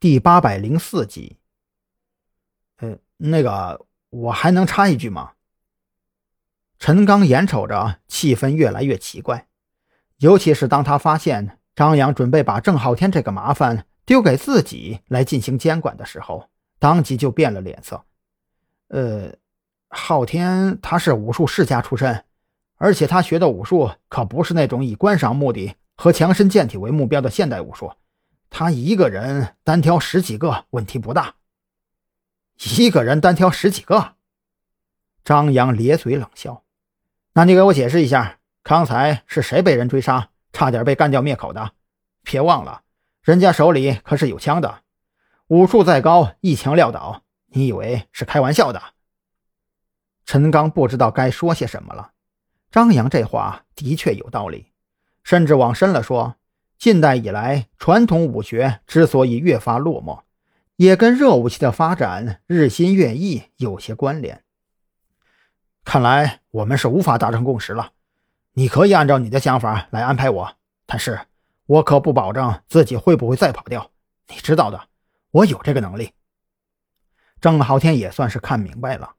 [0.00, 1.36] 第八百零四集。
[2.78, 5.32] 呃，那个，我还能插一句吗？
[6.78, 9.46] 陈刚眼瞅着气氛越来越奇怪，
[10.16, 16.48] 尤其是当他发现张扬准备把郑浩天这个麻烦丢给自己来进行监管的时候，
[16.78, 18.02] 当即就变了脸色。
[18.88, 19.34] 呃，
[19.90, 22.24] 昊天他是武术世家出身，
[22.76, 27.92] 而且他学的武术可不是那种以观赏目的和强身健体为目标的现代武术。
[28.50, 31.36] 他一个人单挑十几个问题不大。
[32.76, 34.16] 一个人单挑十几个，
[35.24, 36.64] 张扬咧嘴冷笑。
[37.32, 41.72] 那你给我解释一下，刚才是谁被人追杀，差点被干掉灭口的？
[42.22, 42.82] 别忘了，
[43.22, 44.82] 人家手里可是有枪的，
[45.46, 48.82] 武术再高，一枪撂倒，你以为是开玩笑的？
[50.26, 52.12] 陈刚不知道该说些什么了。
[52.70, 54.72] 张扬这话的确有道理，
[55.22, 56.36] 甚至往深了说。
[56.80, 60.22] 近代以来，传统武学之所以越发落寞，
[60.76, 64.42] 也跟热武器的发展日新月异有些关联。
[65.84, 67.92] 看来我们是无法达成共识了。
[68.54, 71.20] 你可以按照你的想法来安排我，但是
[71.66, 73.90] 我可不保证自己会不会再跑掉。
[74.28, 74.80] 你知道的，
[75.32, 76.12] 我有这个能力。
[77.42, 79.16] 郑浩天也算是看明白了，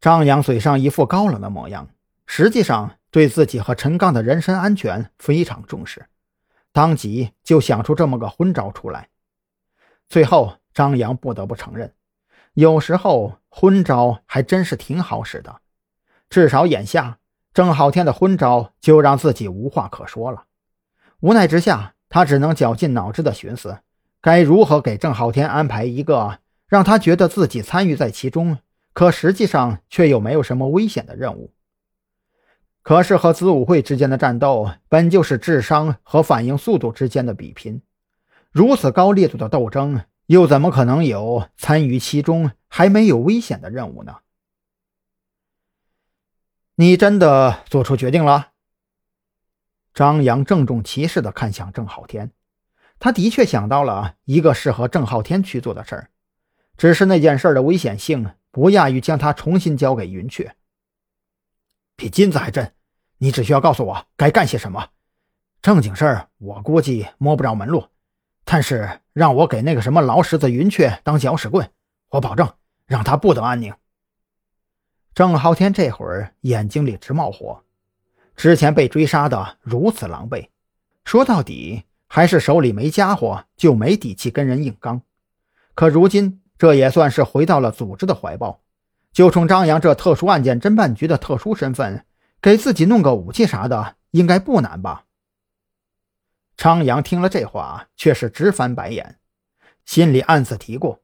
[0.00, 1.88] 张扬嘴上一副高冷的模样，
[2.26, 6.04] 实际上对自己和陈刚的人身安全非常重视。
[6.76, 9.08] 当即就想出这么个昏招出来。
[10.10, 11.94] 最后，张扬不得不承认，
[12.52, 15.62] 有时候昏招还真是挺好使的。
[16.28, 17.16] 至少眼下，
[17.54, 20.44] 郑浩天的昏招就让自己无话可说了。
[21.20, 23.78] 无奈之下，他只能绞尽脑汁的寻思，
[24.20, 28.58] 该如何给郑浩天安排一个让他觉得自己参与在其中，
[28.92, 31.54] 可实际上却又没有什么危险的任务。
[32.86, 37.82] 可是和子午会之间的战斗本就是智商和反应速度之间的比拼，
[38.52, 44.18] 如此高烈度的斗争，又怎么可能有参与其中还没有危险的任务呢？
[46.76, 48.52] 你真的做出决定了？
[49.92, 52.30] 张扬郑重其事地看向郑浩天，
[53.00, 56.10] 他的确想到了一个适合郑浩天去做的事儿，
[56.76, 60.54] 只是那件事的危险性不亚于将他重新交给云雀，
[61.96, 62.72] 比金子还真。
[63.18, 64.88] 你只需要告诉我该干些什么，
[65.62, 67.86] 正经事儿我估计摸不着门路，
[68.44, 71.70] 但是让我给那个什么老狮子云雀当搅屎棍，
[72.10, 72.48] 我保证
[72.86, 73.74] 让他不得安宁。
[75.14, 77.62] 郑浩天这会儿眼睛里直冒火，
[78.36, 80.50] 之前被追杀的如此狼狈，
[81.04, 85.00] 说到底还是手里没家伙就没底气跟人硬刚，
[85.74, 88.60] 可如今这也算是回到了组织的怀抱，
[89.10, 92.05] 就冲张扬这特殊案件侦办局的特殊身份。
[92.40, 95.04] 给自己弄个武器啥的，应该不难吧？
[96.56, 99.18] 昌阳听了这话，却是直翻白眼，
[99.84, 101.00] 心里暗自嘀咕：“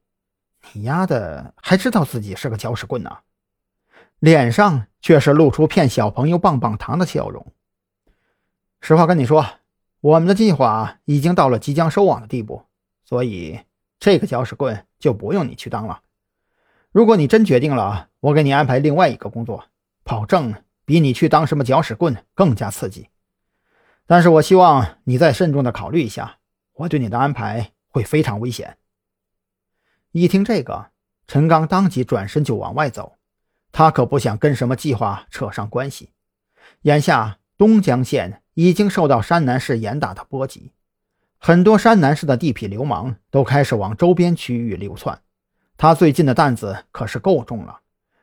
[0.73, 3.19] 你丫的还知道自己是个搅屎棍呢！”
[4.19, 7.53] 脸上却是露出骗小朋友棒棒糖的笑容。
[8.81, 9.45] 实话跟你说，
[10.01, 12.65] 我们的计划已经到了即将收网的地步，
[13.05, 13.61] 所以
[13.99, 16.03] 这个搅屎棍就不用你去当了。
[16.93, 19.65] 如果你真决定了，我给你安排另外一个工作，
[20.05, 20.55] 保证。
[20.85, 23.09] 比你去当什么搅屎棍更加刺激，
[24.07, 26.39] 但是我希望你再慎重的考虑一下，
[26.75, 28.77] 我对你的安排会非常危险。
[30.11, 30.91] 一听这个，
[31.27, 33.17] 陈刚当即转身就往外走，
[33.71, 36.13] 他可不想跟什么计划扯上关系。
[36.83, 40.73] 眼下东江县已经受到山南市严打的波及，
[41.39, 45.23] 很多山南市的地痞流氓都开始往周边区域流窜，
[45.77, 47.81] 他最近的担子可是够重了，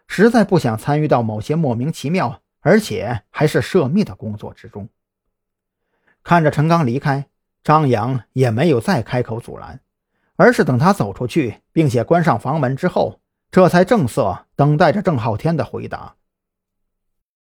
[0.08, 2.42] 实在不想参与到某些莫名其妙。
[2.62, 4.90] 而且还是涉密的工作之中。
[6.24, 7.28] 看着陈刚离开，
[7.64, 9.80] 张扬也没有再开口阻拦，
[10.36, 16.16] 而是等他走出去，并且关上房门之后，这才正色等待着郑浩天的回答。